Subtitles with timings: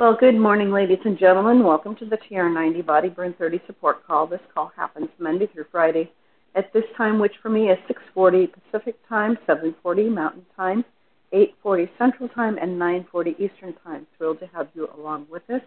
[0.00, 1.64] Well, good morning, ladies and gentlemen.
[1.64, 4.28] Welcome to the TR90 Body Burn 30 support call.
[4.28, 6.12] This call happens Monday through Friday
[6.54, 10.84] at this time, which for me is 6:40 Pacific Time, 7:40 Mountain Time,
[11.32, 14.06] 8:40 Central Time, and 9:40 Eastern Time.
[14.16, 15.62] Thrilled to have you along with us.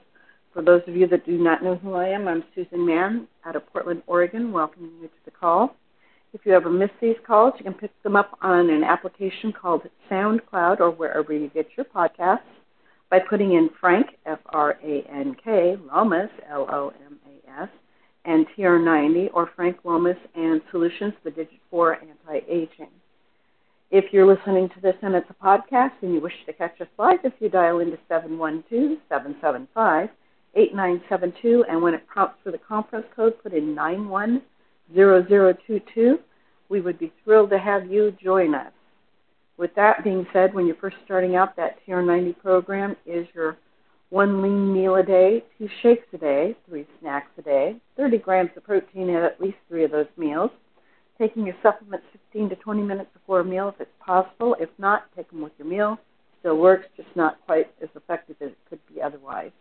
[0.53, 3.57] For those of you that do not know who I am, I'm Susan Mahon out
[3.57, 5.75] of Portland, Oregon, welcoming you to the call.
[6.31, 9.89] If you ever miss these calls, you can pick them up on an application called
[10.09, 12.60] SoundCloud or wherever you get your podcasts
[13.11, 17.69] by putting in Frank, F R A N K, Lomas, L O M A S,
[18.25, 22.89] and TR90, or Frank Lomas and Solutions, the Digit 4 Anti Aging.
[23.91, 26.87] If you're listening to this and it's a podcast and you wish to catch us
[26.97, 30.07] live, if you dial into 712 775
[30.55, 36.19] 8972, and when it prompts for the conference code, put in 910022.
[36.69, 38.71] We would be thrilled to have you join us.
[39.61, 43.57] With that being said, when you're first starting out, that TR90 program is your
[44.09, 48.49] one lean meal a day, two shakes a day, three snacks a day, 30 grams
[48.57, 50.49] of protein in at least three of those meals.
[51.19, 54.55] Taking your supplements 15 to 20 minutes before a meal if it's possible.
[54.59, 55.99] If not, take them with your meal.
[56.39, 59.51] Still works, just not quite as effective as it could be otherwise.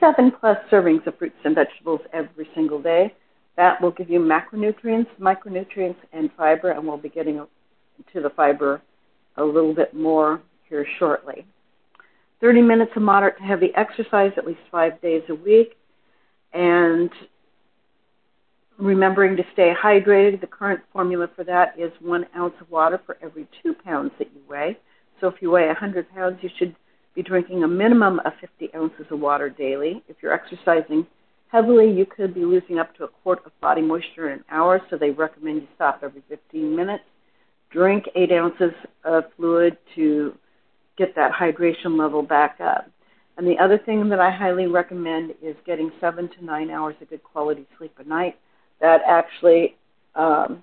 [0.00, 3.12] Seven plus servings of fruits and vegetables every single day.
[3.60, 7.46] That will give you macronutrients, micronutrients, and fiber, and we'll be getting
[8.10, 8.80] to the fiber
[9.36, 11.44] a little bit more here shortly.
[12.40, 15.76] 30 minutes of moderate to heavy exercise at least five days a week,
[16.54, 17.10] and
[18.78, 20.40] remembering to stay hydrated.
[20.40, 24.28] The current formula for that is one ounce of water for every two pounds that
[24.34, 24.78] you weigh.
[25.20, 26.74] So if you weigh 100 pounds, you should
[27.14, 30.02] be drinking a minimum of 50 ounces of water daily.
[30.08, 31.06] If you're exercising
[31.50, 34.80] heavily, you could be losing up to a quart of body moisture in an hour,
[34.88, 37.04] so they recommend you stop every 15 minutes.
[37.70, 38.72] Drink eight ounces
[39.04, 40.34] of fluid to
[40.96, 42.90] get that hydration level back up.
[43.36, 47.08] And the other thing that I highly recommend is getting seven to nine hours of
[47.08, 48.38] good quality sleep a night.
[48.80, 49.76] That actually,
[50.14, 50.62] um,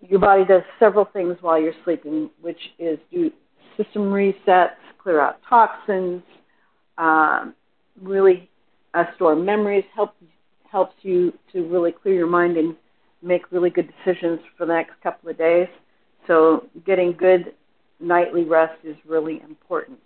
[0.00, 3.30] your body does several things while you're sleeping, which is do
[3.76, 6.22] system resets, clear out toxins,
[6.98, 7.54] um,
[8.00, 8.49] really
[8.94, 10.14] uh, store memories, help,
[10.70, 12.76] helps you to really clear your mind and
[13.22, 15.68] make really good decisions for the next couple of days.
[16.26, 17.54] So getting good
[18.00, 20.00] nightly rest is really important.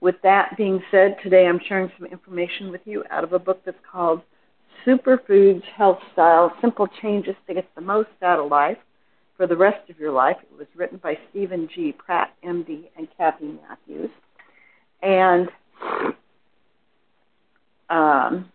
[0.00, 3.62] With that being said, today I'm sharing some information with you out of a book
[3.64, 4.22] that's called
[4.86, 8.78] Superfoods Health Style Simple Changes to Get the Most Out of Life
[9.36, 10.36] for the Rest of Your Life.
[10.42, 11.92] It was written by Steven G.
[11.92, 14.10] Pratt, MD, and Kathy Matthews.
[15.02, 15.48] And
[17.92, 18.50] um,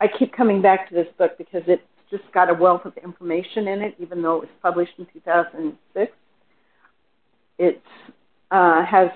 [0.00, 3.66] I keep coming back to this book because it's just got a wealth of information
[3.66, 6.12] in it, even though it was published in 2006.
[7.58, 7.82] It
[8.52, 9.08] uh, has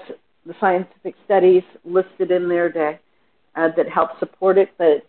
[0.47, 2.99] the scientific studies listed in there to,
[3.55, 5.07] uh, that help support it, but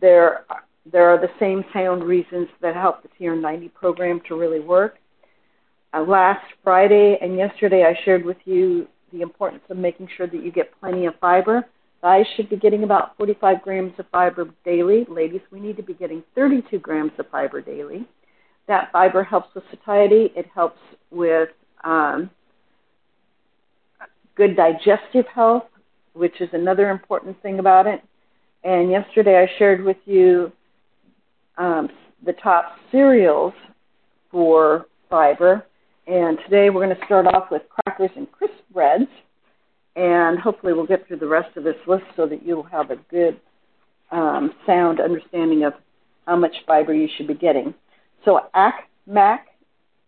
[0.00, 0.44] there
[0.92, 4.98] there are the same sound reasons that help the TR90 program to really work.
[5.94, 10.44] Uh, last Friday and yesterday, I shared with you the importance of making sure that
[10.44, 11.64] you get plenty of fiber.
[12.02, 15.06] Guys should be getting about 45 grams of fiber daily.
[15.08, 18.06] Ladies, we need to be getting 32 grams of fiber daily.
[18.68, 20.32] That fiber helps with satiety.
[20.36, 20.80] It helps
[21.10, 21.48] with
[21.82, 22.28] um,
[24.34, 25.64] good digestive health,
[26.12, 28.02] which is another important thing about it.
[28.64, 30.52] And yesterday I shared with you
[31.56, 31.88] um,
[32.24, 33.54] the top cereals
[34.30, 35.64] for fiber.
[36.06, 39.08] And today we're going to start off with crackers and crisp breads.
[39.96, 42.96] And hopefully we'll get through the rest of this list so that you'll have a
[43.10, 43.40] good,
[44.10, 45.72] um, sound understanding of
[46.26, 47.74] how much fiber you should be getting.
[48.24, 49.40] So AKMAK,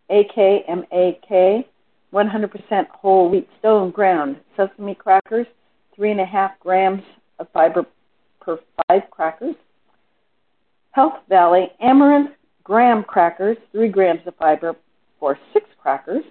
[0.09, 1.67] A-K-M-A-K,
[2.13, 5.47] 100% whole wheat stone ground sesame crackers,
[5.95, 7.03] three and a half grams
[7.39, 7.85] of fiber
[8.39, 9.55] per five crackers.
[10.91, 12.31] Health Valley Amaranth
[12.63, 14.75] graham crackers, three grams of fiber
[15.19, 16.25] for six crackers.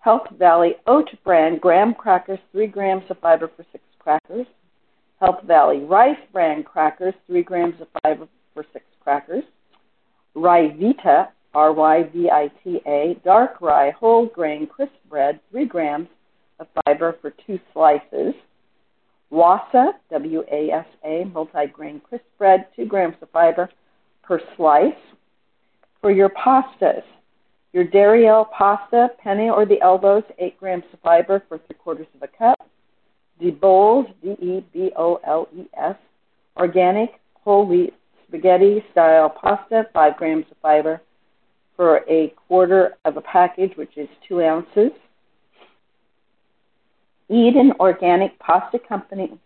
[0.00, 4.46] Health Valley Oat Bran graham crackers, 3 grams of fiber for 6 crackers.
[5.20, 9.44] Health Valley Rice Bran crackers, 3 grams of fiber for 6 crackers.
[10.34, 16.08] Ryvita, R-Y-V-I-T-A, dark rye whole grain crisp bread, 3 grams
[16.58, 18.34] of fiber for 2 slices.
[19.30, 23.70] Wasa, W-A-S-A, multi-grain crisp bread, 2 grams of fiber
[24.24, 24.92] per slice.
[26.00, 27.04] For your pastas,
[27.72, 32.22] your Dariel pasta, penne or the elbows, 8 grams of fiber for 3 quarters of
[32.22, 32.68] a cup.
[33.40, 35.96] DeBoles, D-E-B-O-L-E-S,
[36.56, 37.94] organic whole wheat
[38.28, 41.00] spaghetti style pasta, 5 grams of fiber
[41.76, 44.92] for a quarter of a package, which is 2 ounces.
[47.30, 49.38] Eden Organic Pasta Company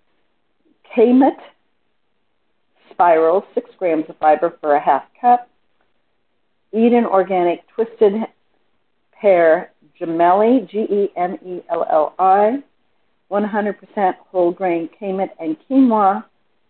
[0.96, 1.36] Kamut
[2.90, 5.48] Spiral, 6 grams of fiber for a half cup.
[6.74, 8.14] Eden Organic Twisted
[9.12, 12.62] Pair Gemelli, G-E-M-E-L-L-I,
[13.30, 16.24] 100% whole grain Kamut and quinoa,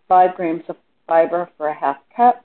[0.08, 2.44] 5 grams of fiber for a half cup.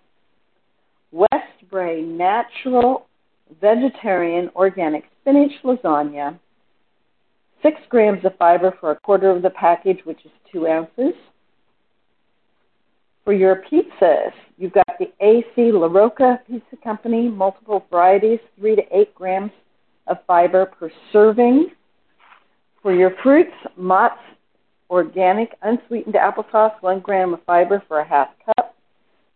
[1.14, 3.06] Westbrae Natural
[3.60, 6.40] Vegetarian Organic Spinach Lasagna,
[7.62, 11.14] 6 grams of fiber for a quarter of the package, which is 2 ounces.
[13.30, 18.82] For your pizzas, you've got the AC La Rocca Pizza Company, multiple varieties, 3 to
[18.92, 19.52] 8 grams
[20.08, 21.68] of fiber per serving.
[22.82, 24.18] For your fruits, Mott's
[24.90, 28.74] Organic Unsweetened Applesauce, 1 gram of fiber for a half cup.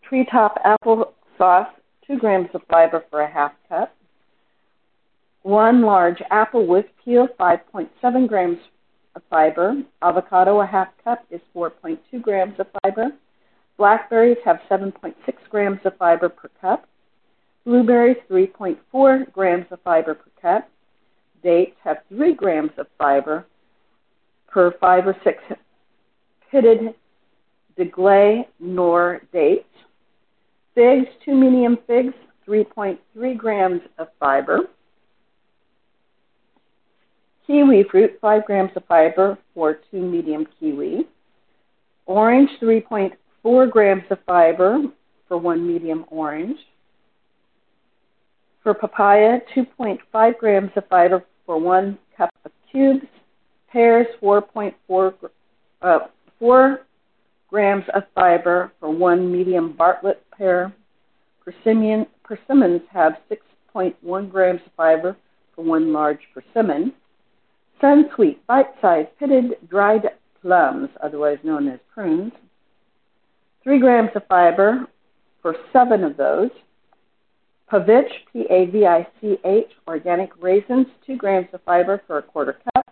[0.09, 1.69] Treetop Applesauce,
[2.07, 3.95] 2 grams of fiber for a half cup.
[5.43, 8.57] One large apple with peel, 5.7 grams
[9.15, 9.83] of fiber.
[10.01, 13.11] Avocado, a half cup, is 4.2 grams of fiber.
[13.77, 15.13] Blackberries have 7.6
[15.49, 16.87] grams of fiber per cup.
[17.65, 20.69] Blueberries, 3.4 grams of fiber per cup.
[21.43, 23.45] Dates have 3 grams of fiber
[24.47, 25.43] per 5 or 6
[26.51, 26.93] pitted
[27.77, 29.65] Deglet Noor dates.
[30.75, 32.13] Figs, 2 medium figs,
[32.47, 34.59] 3.3 grams of fiber.
[37.45, 41.07] Kiwi fruit, 5 grams of fiber for 2 medium kiwi.
[42.05, 42.49] Orange,
[43.45, 44.83] 3.4 grams of fiber
[45.27, 46.57] for 1 medium orange.
[48.61, 53.05] For papaya, 2.5 grams of fiber for 1 cup of cubes.
[53.71, 55.13] Pears, 4.4
[55.81, 55.99] uh,
[56.39, 56.79] 4
[57.49, 60.73] grams of fiber for 1 medium Bartlett pear.
[61.43, 65.17] Persimmon, persimmons have 6.1 grams of fiber
[65.55, 66.93] for 1 large persimmon.
[67.81, 70.09] Sunsweet, bite-sized pitted dried
[70.41, 72.31] plums, otherwise known as prunes.
[73.63, 74.87] 3 grams of fiber
[75.41, 76.49] for 7 of those.
[77.71, 82.85] Pavich, P-A-V-I-C-H, organic raisins, 2 grams of fiber for a quarter cup.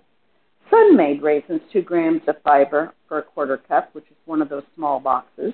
[0.70, 4.64] Sun-Maid raisins, 2 grams of fiber for a quarter cup, which is one of those
[4.76, 5.54] small boxes.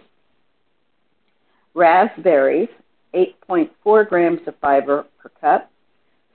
[1.74, 2.70] Raspberries,
[3.14, 5.72] 8.4 grams of fiber per cup.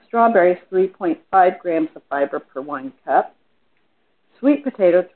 [0.06, 3.34] Strawberries, 3.5 grams of fiber per 1 cup.
[4.38, 5.06] Sweet potato,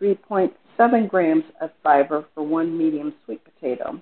[0.79, 4.01] 3.7 grams of fiber for 1 medium sweet potato.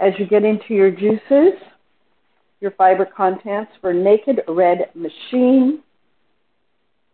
[0.00, 1.54] As you get into your juices,
[2.60, 5.82] your fiber contents for Naked Red Machine,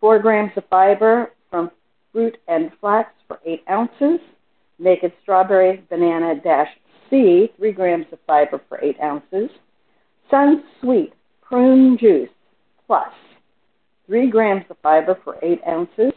[0.00, 1.70] 4 grams of fiber from
[2.12, 4.20] fruit and flax for 8 ounces.
[4.78, 6.68] Naked Strawberry Banana Dash
[7.10, 9.50] C, 3 grams of fiber for 8 ounces.
[10.30, 12.28] Sun Sweet Prune Juice
[12.86, 13.12] Plus,
[14.06, 16.12] 3 grams of fiber for 8 ounces.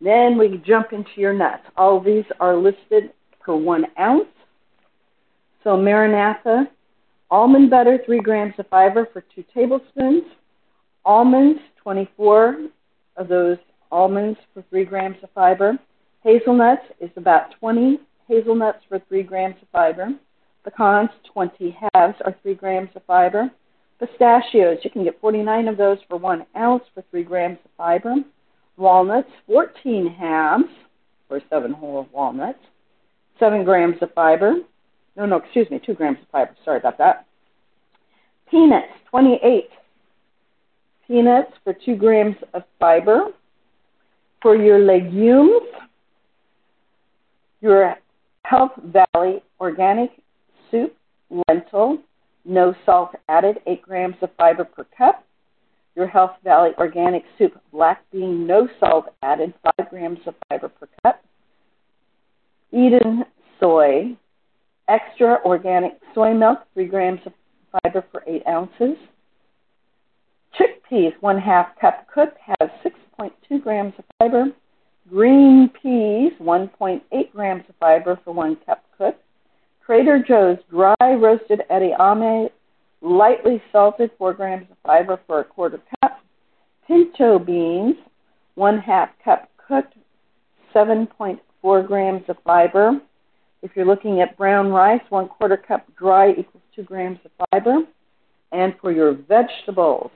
[0.00, 1.64] Then we jump into your nuts.
[1.76, 4.28] All these are listed per 1 ounce.
[5.64, 6.68] So Maranatha
[7.30, 10.24] Almond butter, 3 grams of fiber for 2 tablespoons.
[11.04, 12.68] Almonds, 24
[13.16, 13.58] of those
[13.92, 15.78] almonds for 3 grams of fiber.
[16.24, 20.08] Hazelnuts is about 20 hazelnuts for 3 grams of fiber.
[20.64, 23.50] Pecans, 20 halves are 3 grams of fiber.
[24.00, 28.14] Pistachios, you can get 49 of those for 1 ounce for 3 grams of fiber.
[28.78, 30.64] Walnuts, 14 halves
[31.28, 32.60] or 7 whole walnuts,
[33.38, 34.54] 7 grams of fiber.
[35.16, 36.54] No, no, excuse me, 2 grams of fiber.
[36.64, 37.26] Sorry about that.
[38.50, 39.68] Peanuts, 28
[41.06, 43.26] peanuts for 2 grams of fiber.
[44.40, 45.62] For your legumes,
[47.60, 47.96] your
[48.44, 50.10] Health Valley organic
[50.70, 50.94] soup,
[51.48, 51.98] lentil,
[52.44, 55.24] no salt added, 8 grams of fiber per cup.
[55.98, 60.86] Your Health Valley organic soup, black bean, no salt added, 5 grams of fiber per
[61.02, 61.24] cup.
[62.70, 63.24] Eden
[63.58, 64.16] soy,
[64.86, 67.32] extra organic soy milk, 3 grams of
[67.72, 68.96] fiber for 8 ounces.
[70.54, 72.70] Chickpeas, 1 half cup cooked, has
[73.18, 74.52] 6.2 grams of fiber.
[75.10, 77.00] Green peas, 1.8
[77.32, 79.20] grams of fiber for 1 cup cooked.
[79.84, 82.50] Trader Joe's dry roasted edamame,
[83.00, 86.20] lightly salted, 4 grams of fiber for a quarter cup.
[86.86, 87.96] Pinto beans,
[88.54, 89.94] 1 half cup cooked,
[90.74, 93.00] 7.4 grams of fiber.
[93.62, 97.78] If you're looking at brown rice, one quarter cup dry equals two grams of fiber.
[98.52, 100.10] And for your vegetables,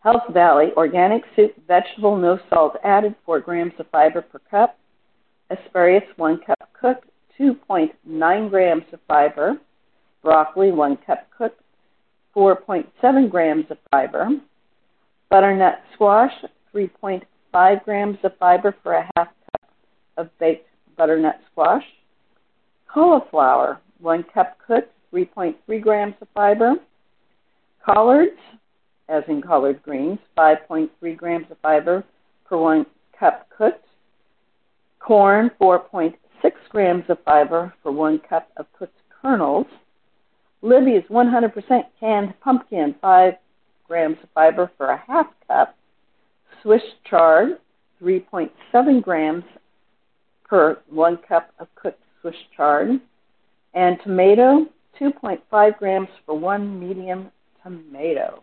[0.00, 4.78] Health Valley organic soup, vegetable, no salt added, four grams of fiber per cup.
[5.50, 7.08] Asparagus, one cup cooked,
[7.38, 9.58] 2.9 grams of fiber.
[10.22, 11.60] Broccoli, one cup cooked,
[12.34, 14.28] 4.7 grams of fiber.
[15.30, 16.32] Butternut squash,
[16.74, 19.70] 3.5 grams of fiber for a half cup
[20.16, 21.84] of baked butternut squash.
[22.92, 26.74] Cauliflower, 1 cup cooked, 3.3 grams of fiber.
[27.84, 28.38] Collards,
[29.08, 32.04] as in collard greens, 5.3 grams of fiber
[32.46, 32.86] per 1
[33.18, 33.84] cup cooked.
[35.00, 36.14] Corn, 4.6
[36.70, 39.66] grams of fiber for 1 cup of cooked kernels.
[40.62, 43.34] Libby's 100% canned pumpkin, 5
[43.86, 45.76] grams of fiber for a half cup.
[46.62, 47.58] Swiss chard,
[48.02, 49.44] 3.7 grams
[50.44, 53.00] per 1 cup of cooked Swiss chard.
[53.74, 54.66] And tomato,
[55.00, 57.30] 2.5 grams for 1 medium
[57.62, 58.42] tomato.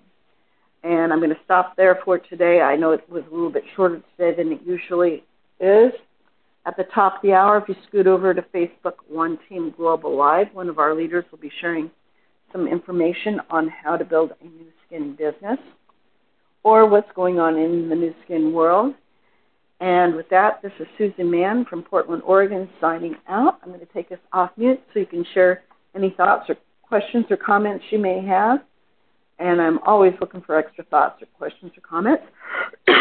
[0.84, 2.62] And I'm going to stop there for today.
[2.62, 5.24] I know it was a little bit shorter today than it usually
[5.60, 5.92] is.
[6.68, 10.16] At the top of the hour, if you scoot over to Facebook One Team Global
[10.16, 11.92] Live, one of our leaders will be sharing
[12.56, 15.60] some information on how to build a Nu Skin business
[16.64, 18.96] or what's going on in the Nu Skin world.
[19.82, 23.60] And with that, this is Susan Mahon from Portland, Oregon, signing out.
[23.62, 27.26] I'm going to take us off mute so you can share any thoughts or questions
[27.30, 28.60] or comments you may have.
[29.38, 32.24] And I'm always looking for extra thoughts or questions or comments.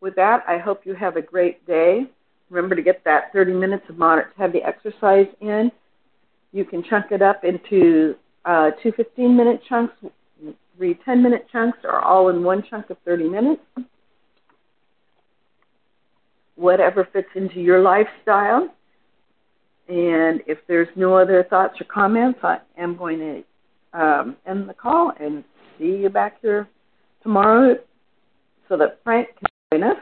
[0.00, 2.06] With that, I hope you have a great day.
[2.50, 5.70] Remember to get that 30 minutes of moderate to heavy exercise in.
[6.52, 9.94] You can chunk it up into uh, two 15 minute chunks,
[10.76, 13.62] three 10 minute chunks, or all in one chunk of 30 minutes.
[16.56, 18.68] Whatever fits into your lifestyle.
[19.88, 24.74] And if there's no other thoughts or comments, I am going to um, end the
[24.74, 25.44] call and
[25.78, 26.68] see you back here
[27.22, 27.76] tomorrow
[28.68, 29.96] so that Frank can join us.